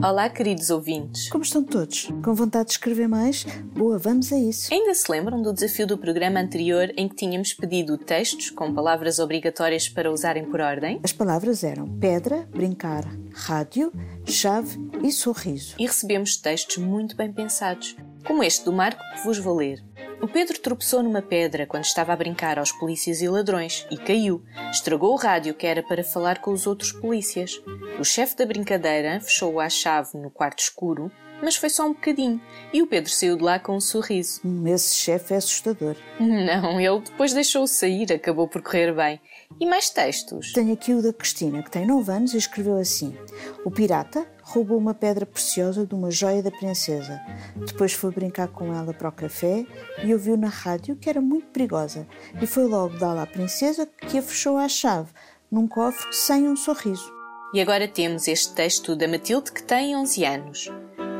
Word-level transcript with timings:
Olá, 0.00 0.30
queridos 0.30 0.70
ouvintes. 0.70 1.28
Como 1.28 1.42
estão 1.42 1.64
todos? 1.64 2.08
Com 2.22 2.32
vontade 2.32 2.66
de 2.66 2.72
escrever 2.72 3.08
mais? 3.08 3.44
Boa, 3.74 3.98
vamos 3.98 4.32
a 4.32 4.38
isso. 4.38 4.72
Ainda 4.72 4.94
se 4.94 5.10
lembram 5.10 5.42
do 5.42 5.52
desafio 5.52 5.88
do 5.88 5.98
programa 5.98 6.38
anterior 6.38 6.92
em 6.96 7.08
que 7.08 7.16
tínhamos 7.16 7.52
pedido 7.52 7.98
textos 7.98 8.48
com 8.48 8.72
palavras 8.72 9.18
obrigatórias 9.18 9.88
para 9.88 10.10
usarem 10.10 10.44
por 10.44 10.60
ordem? 10.60 11.00
As 11.02 11.12
palavras 11.12 11.64
eram 11.64 11.88
pedra, 11.98 12.48
brincar, 12.50 13.04
rádio, 13.34 13.92
chave 14.24 14.78
e 15.02 15.10
sorriso. 15.10 15.74
E 15.78 15.86
recebemos 15.86 16.36
textos 16.36 16.76
muito 16.76 17.16
bem 17.16 17.32
pensados, 17.32 17.96
como 18.24 18.44
este 18.44 18.64
do 18.64 18.72
Marco 18.72 19.02
que 19.16 19.24
vos 19.24 19.38
vou 19.38 19.56
ler. 19.56 19.82
O 20.20 20.26
Pedro 20.26 20.58
tropeçou 20.58 21.00
numa 21.00 21.22
pedra 21.22 21.64
quando 21.64 21.84
estava 21.84 22.12
a 22.12 22.16
brincar 22.16 22.58
aos 22.58 22.72
polícias 22.72 23.22
e 23.22 23.28
ladrões 23.28 23.86
e 23.88 23.96
caiu. 23.96 24.42
Estragou 24.70 25.12
o 25.12 25.16
rádio 25.16 25.54
que 25.54 25.66
era 25.66 25.80
para 25.80 26.02
falar 26.02 26.40
com 26.40 26.50
os 26.50 26.66
outros 26.66 26.90
polícias. 26.90 27.62
O 28.00 28.04
chefe 28.04 28.36
da 28.36 28.44
brincadeira 28.44 29.20
fechou-o 29.20 29.60
à 29.60 29.68
chave 29.68 30.18
no 30.18 30.28
quarto 30.28 30.58
escuro, 30.58 31.10
mas 31.42 31.56
foi 31.56 31.70
só 31.70 31.86
um 31.86 31.92
bocadinho 31.92 32.40
e 32.72 32.82
o 32.82 32.86
Pedro 32.86 33.10
saiu 33.10 33.36
de 33.36 33.42
lá 33.42 33.58
com 33.58 33.76
um 33.76 33.80
sorriso. 33.80 34.40
Esse 34.66 34.94
chefe 34.94 35.34
é 35.34 35.36
assustador. 35.36 35.96
Não, 36.18 36.80
ele 36.80 37.00
depois 37.00 37.32
deixou-o 37.32 37.66
sair, 37.66 38.12
acabou 38.12 38.48
por 38.48 38.62
correr 38.62 38.92
bem. 38.92 39.20
E 39.60 39.66
mais 39.66 39.90
textos? 39.90 40.52
Tenho 40.52 40.72
aqui 40.72 40.92
o 40.92 41.02
da 41.02 41.12
Cristina, 41.12 41.62
que 41.62 41.70
tem 41.70 41.86
9 41.86 42.12
anos 42.12 42.34
e 42.34 42.38
escreveu 42.38 42.76
assim: 42.76 43.16
O 43.64 43.70
pirata 43.70 44.26
roubou 44.42 44.78
uma 44.78 44.94
pedra 44.94 45.26
preciosa 45.26 45.86
de 45.86 45.94
uma 45.94 46.10
joia 46.10 46.42
da 46.42 46.50
princesa. 46.50 47.20
Depois 47.56 47.92
foi 47.92 48.10
brincar 48.10 48.48
com 48.48 48.74
ela 48.74 48.92
para 48.92 49.08
o 49.08 49.12
café 49.12 49.66
e 50.02 50.12
ouviu 50.12 50.36
na 50.36 50.48
rádio 50.48 50.96
que 50.96 51.08
era 51.08 51.20
muito 51.20 51.48
perigosa. 51.48 52.06
E 52.40 52.46
foi 52.46 52.64
logo 52.64 52.98
dá-la 52.98 53.22
à 53.22 53.26
princesa 53.26 53.86
que 53.86 54.18
a 54.18 54.22
fechou 54.22 54.56
à 54.56 54.68
chave, 54.68 55.10
num 55.50 55.66
cofre 55.66 56.12
sem 56.12 56.48
um 56.48 56.56
sorriso. 56.56 57.12
E 57.52 57.60
agora 57.60 57.88
temos 57.88 58.28
este 58.28 58.52
texto 58.52 58.94
da 58.94 59.08
Matilde 59.08 59.50
que 59.52 59.62
tem 59.62 59.96
11 59.96 60.24
anos. 60.24 60.70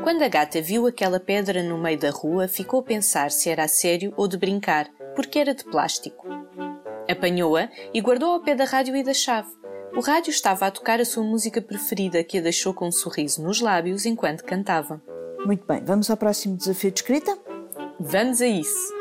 Quando 0.09 0.23
a 0.23 0.27
gata 0.27 0.59
viu 0.59 0.87
aquela 0.87 1.19
pedra 1.19 1.61
no 1.61 1.77
meio 1.77 1.99
da 1.99 2.09
rua, 2.09 2.47
ficou 2.47 2.79
a 2.79 2.83
pensar 2.83 3.29
se 3.29 3.47
era 3.47 3.65
a 3.65 3.67
sério 3.67 4.11
ou 4.17 4.27
de 4.27 4.37
brincar, 4.37 4.89
porque 5.15 5.37
era 5.37 5.53
de 5.53 5.63
plástico. 5.63 6.27
Apanhou-a 7.07 7.69
e 7.93 8.01
guardou 8.01 8.31
ao 8.31 8.41
pé 8.41 8.55
da 8.55 8.63
rádio 8.63 8.95
e 8.95 9.03
da 9.03 9.13
chave. 9.13 9.51
O 9.95 9.99
rádio 9.99 10.31
estava 10.31 10.65
a 10.65 10.71
tocar 10.71 10.99
a 10.99 11.05
sua 11.05 11.23
música 11.23 11.61
preferida, 11.61 12.23
que 12.23 12.39
a 12.39 12.41
deixou 12.41 12.73
com 12.73 12.87
um 12.87 12.91
sorriso 12.91 13.43
nos 13.43 13.61
lábios 13.61 14.07
enquanto 14.07 14.43
cantava. 14.43 14.99
Muito 15.45 15.63
bem, 15.67 15.85
vamos 15.85 16.09
ao 16.09 16.17
próximo 16.17 16.57
desafio 16.57 16.89
de 16.89 17.01
escrita? 17.01 17.37
Vamos 17.99 18.41
a 18.41 18.47
isso! 18.47 18.98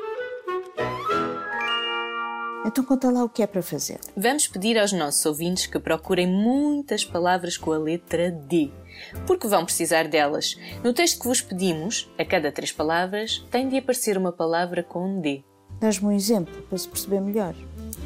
Então 2.69 2.85
conta 2.85 3.11
lá 3.11 3.25
o 3.25 3.31
que 3.31 3.43
é 3.43 3.47
para 3.47 3.63
fazer. 3.63 3.99
Vamos 4.15 4.47
pedir 4.47 4.79
aos 4.79 4.93
nossos 4.93 5.25
ouvintes 5.25 5.65
que 5.65 5.79
procurem 5.79 6.27
muitas 6.27 7.03
palavras 7.03 7.57
com 7.57 7.73
a 7.73 7.79
letra 7.79 8.31
D, 8.31 8.71
porque 9.27 9.49
vão 9.49 9.65
precisar 9.65 10.07
delas. 10.07 10.55
No 10.85 10.93
texto 10.93 11.23
que 11.23 11.27
vos 11.27 11.41
pedimos, 11.41 12.13
a 12.19 12.27
cada 12.27 12.53
três 12.53 12.71
palavras, 12.71 13.43
tem 13.51 13.71
de 13.71 13.79
aparecer 13.79 14.19
uma 14.19 14.31
palavra 14.31 14.83
com 14.83 15.19
D. 15.19 15.43
Dás-me 15.81 16.09
um 16.09 16.13
exemplo 16.13 16.61
para 16.65 16.77
se 16.77 16.87
perceber 16.87 17.23
melhor. 17.23 17.55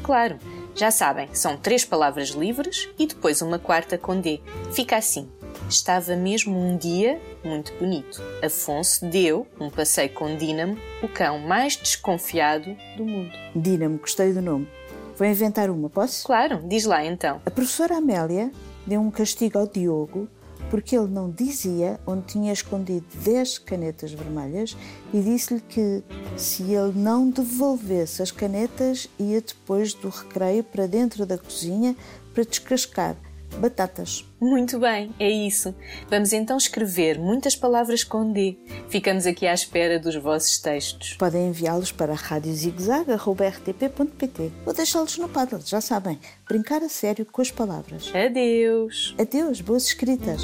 Claro, 0.01 0.37
já 0.75 0.89
sabem, 0.89 1.29
são 1.33 1.55
três 1.55 1.85
palavras 1.85 2.29
livres 2.29 2.89
e 2.97 3.05
depois 3.05 3.41
uma 3.41 3.59
quarta 3.59 3.97
com 3.97 4.19
D. 4.19 4.41
Fica 4.73 4.97
assim. 4.97 5.29
Estava 5.69 6.15
mesmo 6.15 6.57
um 6.57 6.75
dia 6.77 7.19
muito 7.43 7.73
bonito. 7.75 8.21
Afonso 8.43 9.05
deu 9.05 9.47
um 9.59 9.69
passeio 9.69 10.09
com 10.09 10.35
Dínamo, 10.35 10.77
o 11.01 11.07
cão 11.07 11.39
mais 11.39 11.75
desconfiado 11.75 12.75
do 12.97 13.05
mundo. 13.05 13.31
Dínamo, 13.55 13.97
gostei 13.97 14.33
do 14.33 14.41
nome. 14.41 14.67
Vou 15.15 15.27
inventar 15.27 15.69
uma, 15.69 15.89
posso? 15.89 16.25
Claro, 16.25 16.61
diz 16.67 16.85
lá 16.85 17.05
então. 17.05 17.41
A 17.45 17.51
professora 17.51 17.97
Amélia 17.97 18.51
deu 18.85 18.99
um 18.99 19.11
castigo 19.11 19.57
ao 19.59 19.67
Diogo 19.67 20.27
porque 20.69 20.97
ele 20.97 21.07
não 21.07 21.29
dizia 21.29 21.99
onde 22.05 22.23
tinha 22.23 22.51
escondido 22.51 23.05
10 23.23 23.59
canetas 23.59 24.11
vermelhas 24.11 24.75
e 25.13 25.21
disse-lhe 25.21 25.61
que 25.61 26.03
se 26.37 26.63
ele 26.63 26.93
não 26.95 27.29
devolvesse 27.29 28.21
as 28.21 28.31
canetas 28.31 29.09
ia 29.19 29.41
depois 29.41 29.93
do 29.93 30.09
recreio 30.09 30.63
para 30.63 30.87
dentro 30.87 31.25
da 31.25 31.37
cozinha 31.37 31.95
para 32.33 32.43
descascar 32.43 33.15
batatas. 33.57 34.25
Muito 34.39 34.79
bem, 34.79 35.11
é 35.19 35.29
isso. 35.29 35.75
Vamos 36.09 36.31
então 36.33 36.57
escrever 36.57 37.19
muitas 37.19 37.55
palavras 37.55 38.03
com 38.03 38.29
D. 38.31 38.57
Ficamos 38.89 39.25
aqui 39.25 39.47
à 39.47 39.53
espera 39.53 39.97
dos 39.99 40.15
vossos 40.15 40.57
textos. 40.57 41.13
Podem 41.13 41.47
enviá-los 41.47 41.91
para 41.91 42.13
radiozigzag.rtp.pt 42.13 44.51
ou 44.65 44.73
deixá-los 44.73 45.17
no 45.17 45.29
Padlet, 45.29 45.69
já 45.69 45.81
sabem. 45.81 46.19
Brincar 46.47 46.83
a 46.83 46.89
sério 46.89 47.25
com 47.25 47.41
as 47.41 47.51
palavras. 47.51 48.11
Adeus! 48.13 49.15
Adeus, 49.17 49.61
boas 49.61 49.85
escritas! 49.85 50.41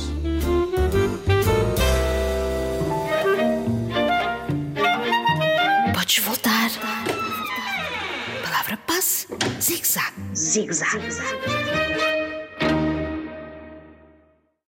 Palavra 9.70 9.78
passe. 9.78 10.10
Zig-zag. 10.34 10.34
Zig-zag. 10.34 11.79